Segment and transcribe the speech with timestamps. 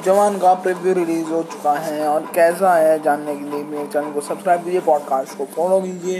[0.00, 4.12] जवान का preview release हो चुका है और कैसा है जानने के लिए मेरे चैनल
[4.12, 6.18] को सब्सक्राइब कीजिए पॉडकास्ट को फॉलो कीजिए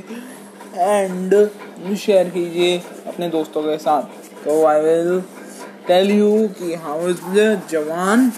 [0.77, 1.35] एंड
[1.97, 4.03] शेयर कीजिए अपने दोस्तों के साथ।
[4.45, 5.21] तो आई विल
[5.87, 8.31] टेल यू कि how is the Jawan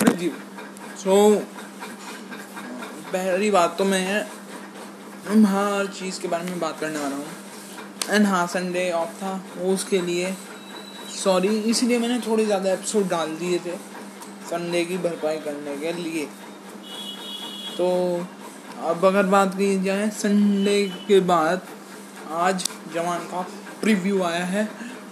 [0.00, 0.30] preview
[1.04, 1.14] so
[3.12, 4.20] पहली बात तो मैं
[5.46, 7.26] हर चीज़ के बारे में बात करने वाला हूँ।
[8.10, 9.40] एंड हाँ संडे ऑफ़ था
[9.72, 10.34] उसके लिए।
[11.14, 13.72] सॉरी इसलिए मैंने थोड़े ज़्यादा एपिसोड डाल दिए थे।
[14.50, 16.24] संडे की, भरपाई करने के लिए।
[17.76, 17.88] तो
[18.82, 21.66] अब अगर बात की जाए, संडे के बाद
[22.30, 23.46] आज जवान का
[23.80, 24.64] प्रीव्यू आया है।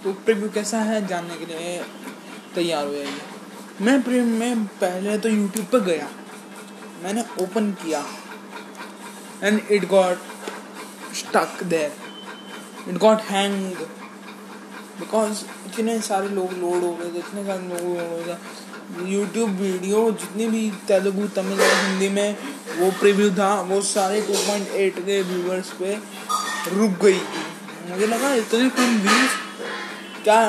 [0.03, 1.81] तो प्रीव्यू कैसा है, जानने के लिए
[2.55, 3.21] तैयार हो जाइए।
[3.81, 6.09] मैं प्री मैं पहले तो यूट्यूब पर गया।
[7.03, 8.03] मैंने ओपन किया।
[9.43, 10.17] And it got
[11.15, 11.91] stuck there
[12.87, 13.75] it got hang
[14.99, 18.37] because इतने सारे लोग लोड हो गए थे, इतने सारे लोग लोड हो गए
[19.05, 22.37] यूट्यूब वीडियो जितनी भी तेलुगु, तमिल और हिंदी में
[22.77, 25.93] वो प्रीव्यू था, वो सारे 2.8 के व्यूवर्स पे
[26.73, 27.19] रुक गई।
[27.89, 29.31] मुझे लगा, इतने कम व्यूज़
[30.23, 30.39] क्या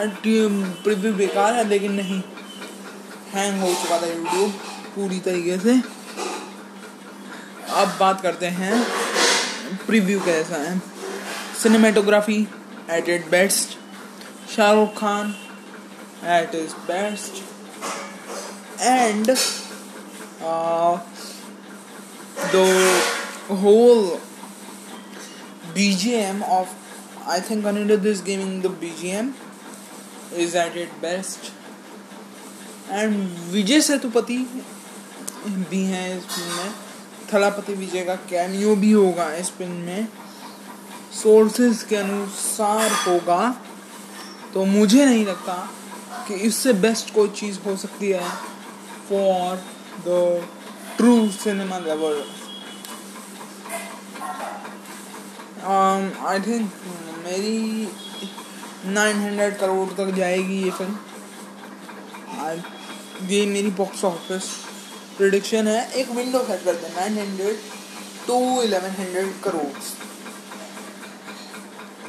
[0.84, 1.68] प्रीव्यू बेकार है?
[1.68, 2.22] लेकिन नहीं
[3.32, 4.50] हैंग हो चुका था यूट्यूब
[4.94, 5.80] पूरी तरीके से।
[7.70, 8.84] अब बात करते हैं
[9.86, 10.78] प्रीव्यू कैसा है।
[11.62, 12.48] Cinematography
[12.90, 13.78] at its best
[14.56, 15.34] Shahrukh Khan
[16.24, 17.57] at is best
[18.80, 19.30] and
[20.42, 20.98] uh,
[22.52, 23.02] the
[23.48, 24.20] whole
[25.74, 26.68] BGM of
[27.26, 29.32] I think Canada this gaming the BGM
[30.36, 31.52] is at its best.
[32.90, 33.14] And
[33.52, 34.62] Vijay Sethupathi
[35.46, 36.74] भी हैं इस फ़िल्म में।
[37.34, 40.08] थलापति विजय का cameo भी होगा इस film में।
[41.22, 43.62] Sources के अनुसार होगा।
[44.54, 45.70] तो मुझे नहीं लगता
[46.28, 48.57] कि इससे बेस्ट कोई चीज़ हो सकती है।
[49.08, 49.56] For
[50.06, 50.08] the
[50.96, 52.14] true cinema lover
[56.28, 56.64] I think
[57.24, 57.58] मेरी
[58.94, 60.94] 900 करोड़ तक जाएगी ये फ़िल्म
[63.30, 64.44] ये मेरी बॉक्स ऑफ़िस
[65.16, 65.80] प्रिडिक्शन है.
[66.00, 66.94] एक विंडो सेट करते हैं.
[66.96, 67.56] Nine hundred
[68.26, 69.72] to eleven hundred crore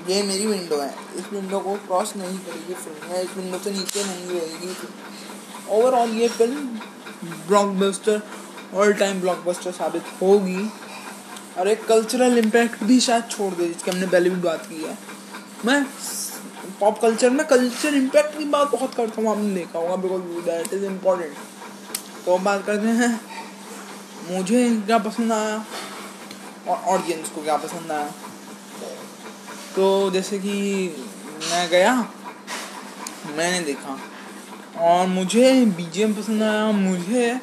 [0.10, 0.94] ये मेरी विंडो है.
[1.18, 4.74] इस विंडो को क्रॉस नहीं करेगी फ़िल्म या इस विंडो से नीचे नहीं रहेगी
[5.72, 6.80] ओवरऑल ये film
[7.48, 8.22] blockbuster
[8.76, 10.70] all time blockbuster साबित होगी।
[11.58, 14.98] और एक कल्चरल इम्पैक्ट भी शायद छोड़ दे, जिसकी हमने पहले भी बात की है।
[15.66, 15.84] मैं
[16.80, 20.74] पॉप कल्चर में कल्चर इम्पैक्ट की बात बहुत करता हूँ, आपने देखा होगा बिकॉज़ दैट
[20.74, 21.34] इज़ इम्पोर्टेंट
[22.26, 23.20] तो हम बात करते हैं,
[24.30, 25.64] मुझे क्या पसंद आया,
[26.68, 28.10] और ऑडियंस को क्या पसंद आया।
[29.76, 30.54] तो जैसे कि
[31.42, 31.94] मैं गया,
[33.38, 33.98] मैंने देखा
[34.80, 37.40] और मुझे बीजेम पसंद आया, मुझे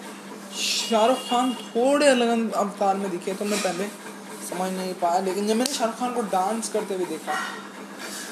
[0.57, 3.87] शाहरुख खान थोड़े अलग अवतार में दिखे तो मैं पहले
[4.47, 7.35] समझ नहीं पाया, लेकिन जब मैंने शाहरुख खान को डांस करते हुए देखा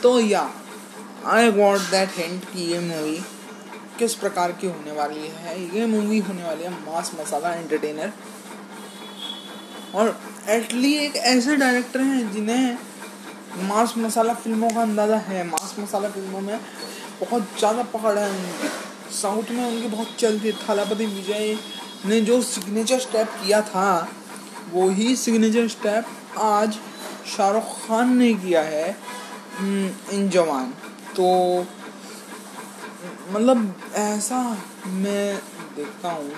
[0.02, 0.50] तो या
[1.26, 3.18] आई वॉन्ट दैट हिंट कि ये मूवी
[3.98, 5.60] किस प्रकार की होने वाली है?
[5.76, 8.12] ये मूवी होने वाली है मास मसाला एंटरटेनर
[9.94, 10.16] और
[10.50, 12.76] एटली एक ऐसे डायरेक्टर हैं जिन्हें
[13.68, 16.58] मास मसाला फ़िल्मों का अंदाज़ा है। मास मसाला फ़िल्मों में
[17.20, 18.68] बहुत ज़्यादा पकड़ है उनकी।
[19.12, 21.56] साउथ में उनकी बहुत चलती थालापति विजय
[22.06, 23.86] ने जो सिग्नेचर स्टेप किया था
[24.72, 26.78] वो ही सिग्नेचर स्टेप आज
[27.36, 28.88] शाहरुख खान ने किया है
[30.12, 30.72] इन जवान।
[31.16, 31.26] तो
[33.30, 34.40] मतलब ऐसा
[34.86, 35.36] मैं
[35.76, 36.32] देखता हूँ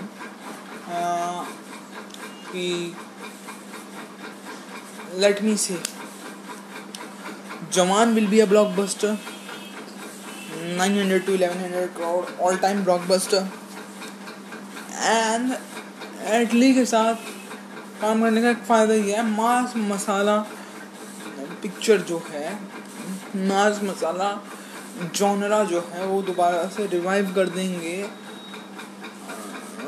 [2.50, 2.94] कि
[5.15, 5.78] let me say
[7.72, 9.19] Jawan will be a blockbuster
[10.76, 13.42] 900 to 1100 crore all time blockbuster
[14.98, 15.53] and
[16.34, 17.14] Atlee के साथ
[18.00, 20.36] काम करने का एक फ़ायदा ये है मास मसाला
[21.62, 22.53] पिक्चर जो है
[23.48, 24.31] मास मसाला
[25.15, 27.97] जॉनरा जो है वो दोबारा से रिवाइव कर देंगे।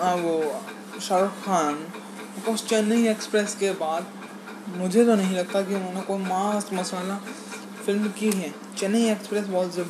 [0.02, 0.62] आ, वो
[1.00, 4.12] शाहरुख खान बिकॉज़ चेन्नई एक्सप्रेस के बाद
[4.76, 7.16] मुझे तो नहीं लगता कि उन्होंने कोई मास मसाला
[7.86, 9.80] फ़िल्म की है। चेन्नई एक्सप्रेस वॉज़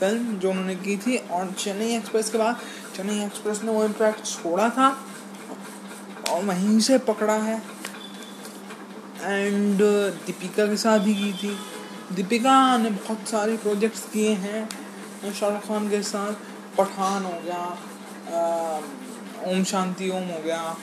[0.00, 2.60] फ़िल्म जो उन्होंने की थी और चेन्नई एक्सप्रेस के बाद,
[2.96, 4.88] चेन्नई एक्सप्रेस ने वो इम्पैक्ट छोड़ा था
[6.30, 7.56] और वहीं से पकड़ा है।
[9.22, 9.82] एंड
[10.26, 11.56] दीपिका के साथ भी की थी।
[12.12, 14.68] दीपिका ने बहुत सारे प्रोजेक्ट्स किए हैं
[15.32, 16.32] शाहरुख खान के साथ।
[16.78, 17.62] पठान हो गया
[19.46, 20.76] ओम शांति ओम हो गया,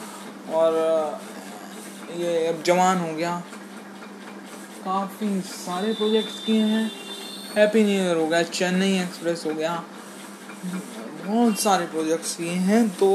[0.52, 1.20] और
[2.18, 3.42] ये अब जवान हो गया।
[4.86, 6.92] काफ़ी सारे प्रोजेक्ट्स किए हैं।
[7.58, 9.72] हैप्पी न्यू ईयर हो गया, चेन्नई एक्सप्रेस हो गया।
[11.26, 13.08] बहुत सारे प्रोजेक्ट्स किए हैं तो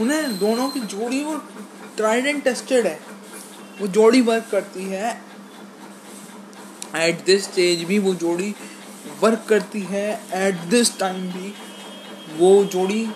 [0.00, 1.36] उन्हें दोनों की जोड़ी वो
[1.96, 2.98] ट्राइड एंड टेस्टेड है।
[3.80, 5.10] वो जोड़ी वर्क करती है।
[6.96, 8.54] एट दिस स्टेज भी वो जोड़ी
[9.22, 11.52] वर्क करती है। एट दिस टाइम भी
[12.38, 13.06] वो जोड़ी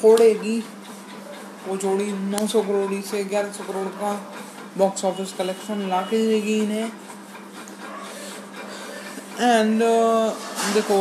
[0.00, 0.58] फोड़ेगी
[1.68, 4.12] वो जोड़ी 900 करोड़ से 1100 करोड़ का
[4.78, 6.92] बॉक्स ऑफ़िस कलेक्शन ला के देगी इन्हें।
[9.40, 10.30] एंड uh,
[10.74, 10.96] देखो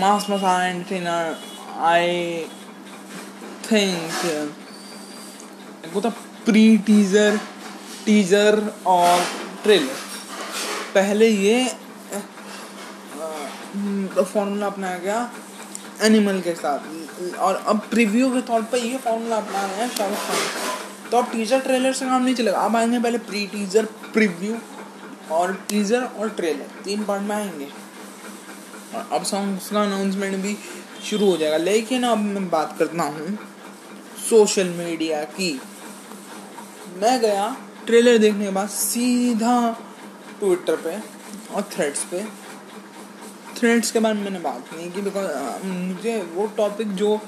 [0.00, 1.36] मास मसाला एंटरटेनर
[1.88, 2.46] आई
[3.64, 4.54] थिंक
[5.94, 6.10] वो था
[6.46, 7.38] प्री टीजर
[8.06, 9.24] टीजर और
[9.62, 9.98] ट्रेलर
[10.94, 11.58] पहले ये
[14.22, 15.30] फॉर्मूला अपनाया गया
[16.02, 16.78] एनिमल के साथ.
[17.38, 21.30] और अब प्रीव्यू के तौर पर ये फॉर्मूला अपना रहे हैं शाहरुख खान तो अब
[21.32, 22.58] टीजर ट्रेलर से काम नहीं चलेगा.
[22.58, 23.84] अब आएँगे पहले प्री टीजर
[24.14, 24.58] प्रीव्यू
[25.32, 27.68] और टीजर और ट्रेलर तीन पार्ट में आएँगे।
[28.94, 30.56] और अब सॉन्ग्स का अनाउंसमेंट भी
[31.04, 33.38] शुरू हो जाएगा। लेकिन अब मैं बात करता हूँ
[34.30, 35.60] सोशल मीडिया की।
[36.96, 37.56] मैं गया
[37.86, 39.54] ट्रेलर देखने के बाद सीधा
[40.40, 40.96] ट्विटर पे
[41.54, 42.24] और थ्रेड्स पे।
[43.56, 47.20] थ्रेड्स के बारे में मैंने बात नहीं की बिकॉज़ मुझे वो टॉपिक जो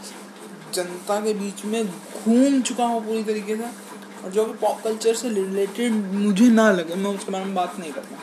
[0.75, 3.92] जनता के बीच में घूम चुका हो पूरी तरीके से
[4.25, 7.79] और जो कि पॉप कल्चर से रिलेटेड मुझे ना लगे, मैं उसके बारे में बात
[7.79, 8.17] नहीं करता।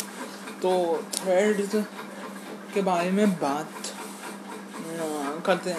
[0.61, 1.75] तो थ्रेड्स
[2.73, 3.71] के बारे में बात
[5.45, 5.75] करते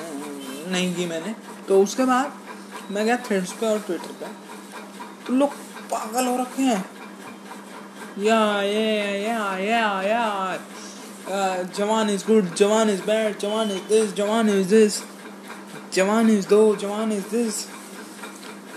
[0.71, 1.35] नहीं की मैंने।
[1.69, 2.33] तो उसके बाद
[2.91, 4.27] मैं गया थ्रेड्स पे और ट्विटर पे।
[5.27, 5.51] तो लोग
[5.93, 6.91] पागल हो रखे हैं।
[8.19, 10.23] या, ये, या या या
[11.77, 15.03] Jawan is good Jawan is bad Jawan is this Jawan is this
[15.95, 17.80] Jawan is दो, जवान इज़ दिस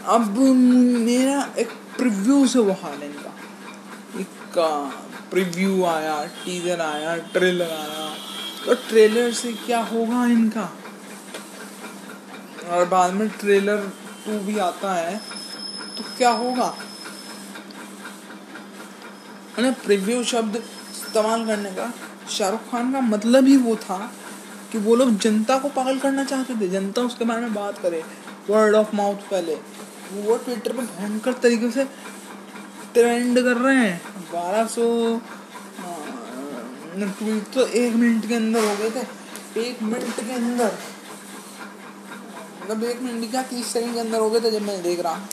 [0.05, 3.29] अब मेरा एक प्रिव्यू से वो हाल है इनका
[4.19, 4.57] एक
[5.31, 8.07] प्रिव्यू आया टीजर आया ट्रेलर आया।
[8.65, 10.69] तो ट्रेलर से क्या होगा इनका?
[12.69, 13.87] और बाद में ट्रेलर
[14.25, 15.15] टू भी आता है
[15.97, 16.67] तो क्या होगा?
[19.57, 21.91] प्रिव्यू शब्द इस्तेमाल करने का,
[22.29, 23.97] शाहरुख खान का मतलब ही वो था
[24.71, 28.03] कि वो लोग जनता को पागल करना चाहते थे। जनता उसके बारे में बात करे
[28.49, 29.57] वर्ड ऑफ़ माउथ पहले।
[30.15, 31.83] वो ट्विटर पे भयंकर तरीके से
[32.93, 34.01] ट्रेंड कर रहे हैं।
[34.33, 34.85] बारह सौ
[36.95, 39.05] ट्वीट तो एक मिनट के अंदर हो गए थे।
[39.61, 40.71] एक मिनट के अंदर।
[42.61, 45.27] मतलब एक मिनट क्या तीस सेकंड के अंदर हो गए थे जब मैं देख रहा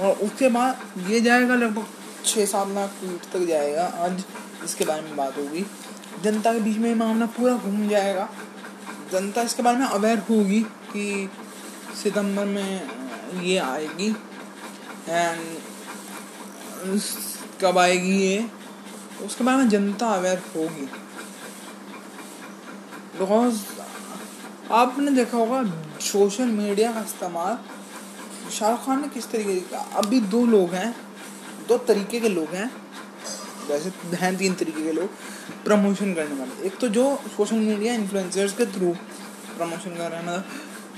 [0.00, 1.86] और उसके बाद ये जाएगा लगभग
[2.24, 4.24] छः सात लाख ट्वीट तक जाएगा। आज
[4.64, 5.64] इसके बारे में बात होगी।
[6.24, 8.28] जनता के बीच में मामला पूरा घूम जाएगा।
[9.12, 10.60] जनता इसके बारे में अवेयर होगी
[10.92, 11.30] कि
[12.02, 13.01] सितंबर में
[13.40, 14.08] ये आएगी।
[15.08, 15.40] एंड
[17.60, 18.46] कब आएगी ये?
[19.24, 20.86] उसके बारे में जनता अवेयर होगी।
[23.18, 23.60] बिकॉज़
[24.72, 25.62] आपने देखा होगा
[26.00, 27.58] सोशल मीडिया का इस्तेमाल,
[28.50, 30.94] शाहरुख खान ने किस तरीके का अभी दो लोग हैं,
[31.68, 32.70] दो तरीके के लोग हैं।
[33.68, 35.08] वैसे हैं तीन तरीके के लोग
[35.64, 37.04] प्रमोशन करने वाले। एक तो जो
[37.36, 38.92] सोशल मीडिया इन्फ्लुएंसर्स के थ्रू
[39.56, 40.44] प्रमोशन कर रहे हैं मतलब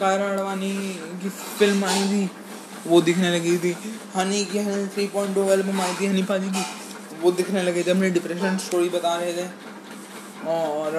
[0.01, 0.73] कायरा अडवाणी
[1.23, 2.31] की फ़िल्म आई थी,
[2.87, 3.77] वो दिखने लगी थी।
[4.15, 6.65] हनी की Honey three point two album आई थी, हनी पाजी की।
[7.23, 9.47] वो दिखने लगे थे, अपने डिप्रेशन स्टोरी बता रहे थे।
[10.49, 10.91] और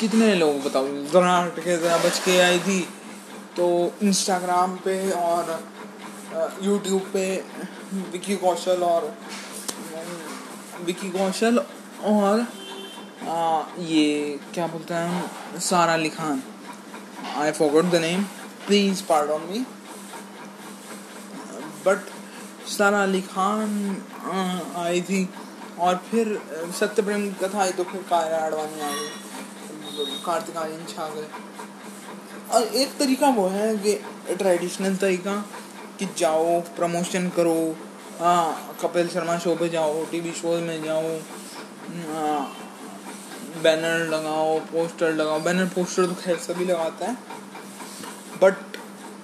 [0.00, 2.80] कितने लोग बताओ जरा के जरा बच के आई थी।
[3.56, 3.66] तो
[4.02, 5.58] इंस्टाग्राम पे और
[6.62, 7.24] यूट्यूब पे
[8.12, 9.12] विकी कौशल और
[10.86, 11.58] विकी कौशल
[12.04, 12.46] और
[13.26, 16.42] आ, ये क्या बोलते हैं Sara Ali Khan.
[17.36, 18.22] I forgot the name
[18.66, 19.58] please pardon me
[21.86, 22.10] but
[22.68, 23.96] Sara Ali Khan
[24.76, 25.28] आई थी।
[25.78, 26.38] और फिर
[26.78, 29.08] सत्य प्रेम कथा आई तो फिर कायरा अडवाणी आ गई।
[30.26, 31.26] कार्तिक आर्यन छा गए।
[32.52, 33.94] और एक तरीका वो है कि
[34.32, 35.36] ट्रेडिशनल तरीका
[35.98, 37.58] कि जाओ प्रमोशन करो।
[38.20, 41.18] हाँ कपिल शर्मा शो पे जाओ टीवी शो में जाओ।
[43.66, 47.16] बैनर लगाओ पोस्टर लगाओ। बैनर पोस्टर तो खैर सभी लगाता है।
[48.42, 48.54] बट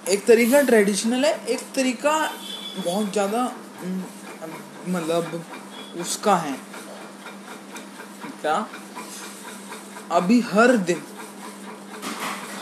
[0.09, 2.17] एक तरीका ट्रेडिशनल है, एक तरीका
[2.77, 3.43] बहुत ज़्यादा
[4.87, 5.43] मतलब
[6.01, 6.55] उसका है।
[8.41, 8.65] क्या?
[10.11, 11.01] अभी हर दिन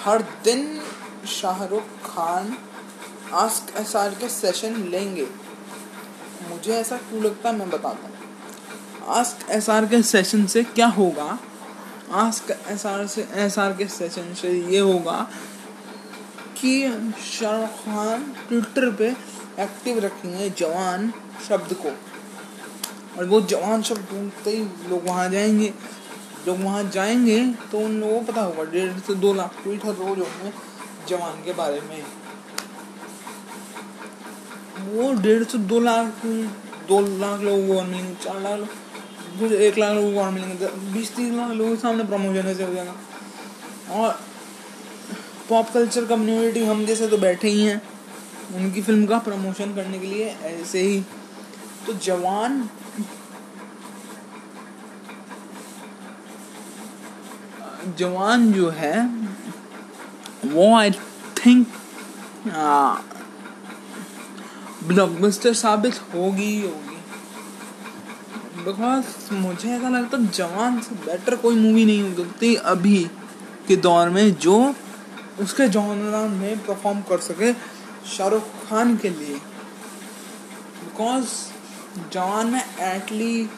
[0.03, 0.81] हर दिन
[1.29, 2.55] Shahrukh Khan
[3.35, 5.27] ask S R K session लेंगे।
[6.50, 10.88] मुझे ऐसा क्यों लगता है, मैं बताता हूँ। Ask S R K session से क्या
[10.97, 11.38] होगा?
[12.13, 15.19] आस्क एस आर से एस आर के सेशन से ये होगा
[16.57, 16.71] कि
[17.23, 19.09] शाहरुख खान ट्विटर पे
[19.63, 21.11] एक्टिव रखेंगे जवान
[21.47, 21.89] शब्द को।
[23.17, 25.73] और वो जवान शब्द ढूंढते ही लोग वहाँ जाएँगे।
[26.47, 27.39] लोग वहाँ जाएँगे
[27.71, 30.51] तो उन लोगों को पता होगा, डेढ़ से दो लाख ट्वीट हर रोज होंगे
[31.09, 32.03] जवान के बारे में।
[34.87, 36.25] वो डेढ़ से दो लाख
[36.87, 37.59] दो लाख लोग
[38.23, 38.69] चार लाख लोग
[39.31, 42.73] एक लाख लोगों को और मिलेंगे बीस, तीस लाख लोगों के सामने प्रमोशन ऐसे हो
[42.73, 42.95] जाएगा।
[43.93, 44.19] और
[45.50, 47.81] पॉप कल्चर कम्युनिटी हम जैसे तो बैठे ही हैं,
[48.55, 51.01] उनकी फ़िल्म का प्रमोशन करने के लिए ऐसे ही।
[51.88, 52.69] तो जवान
[57.97, 59.05] जवान जो है,
[60.45, 60.91] वो आई
[61.38, 61.67] थिंक
[64.83, 66.90] ब्लॉकबस्टर साबित होगी होगी।
[68.61, 73.03] बिकॉज़ मुझे ऐसा लगता जवान से बेटर कोई मूवी नहीं हो सकती अभी
[73.67, 74.57] के दौर में जो
[75.41, 77.53] उसके जॉनरा में परफॉर्म कर सके
[78.09, 79.35] शाहरुख खान के लिए।
[80.83, 81.27] बिकॉज़
[82.13, 83.49] जवान में एटली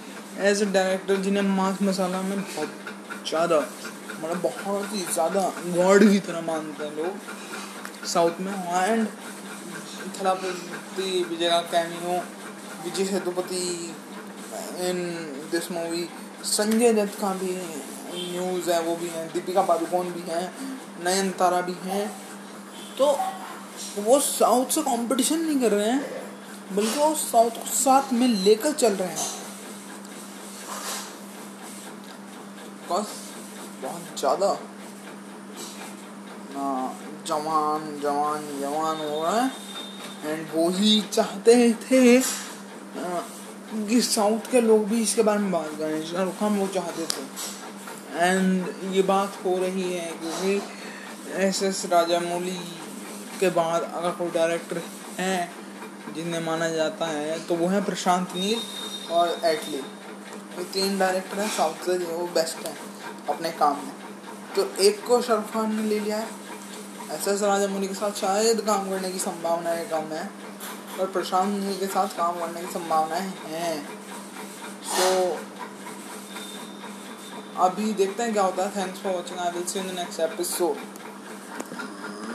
[0.41, 6.19] एज ए डायरेक्टर जिन्हें मास मसाला में बहुत ज़्यादा मतलब बहुत ही ज़्यादा गॉड की
[6.19, 9.07] तरह मानते हैं लोग। साउथ में एंड
[10.15, 12.21] थलापति, विजय का cameo
[12.83, 13.65] Vijay Sethupathi
[14.81, 14.97] in
[15.51, 16.07] this movie
[16.47, 17.51] Sanjay Dutt का भी
[18.13, 20.43] न्यूज़ है, वो भी है, दीपिका पादुकोण भी है
[21.05, 22.07] नयन तारा भी हैं।
[22.97, 23.05] तो
[23.99, 26.01] वो साउथ से कंपटीशन नहीं कर रहे हैं,
[26.73, 29.31] बल्कि वो साउथ को साथ में लेकर चल रहे हैं।
[32.89, 34.57] बहुत ज़्यादा।
[37.27, 39.51] जवान जवान जवान हो रहा है।
[40.25, 42.19] एंड वो ही चाहते थे
[43.89, 47.23] कि साउथ के लोग भी इसके बारे में बात करें, शाहरुख खान वो चाहते थे।
[48.19, 52.57] एंड ये बात हो रही है क्योंकि एस एस राजामौली
[53.39, 54.81] के बाद अगर कोई डायरेक्टर
[55.19, 58.59] हैं जिन्हें माना जाता है तो वो है प्रशांत नील
[59.11, 62.77] और एटली ये तीन डायरेक्टर हैं, साउथ से जो वो बेस्ट हैं
[63.29, 63.93] अपने काम में।
[64.55, 66.27] तो एक को शाहरुख खान ने ले लिया है।
[67.11, 70.29] एस एस राजामौली के साथ शायद काम करने की संभावनाएँ कम है।
[70.99, 73.87] और प्रशांत जी के साथ काम करने की संभावनाएँ हैं।
[74.83, 75.39] सो so,
[77.57, 80.19] अभी देखते हैं क्या होता है। Thanks for watching I will see in the next
[80.19, 81.02] episode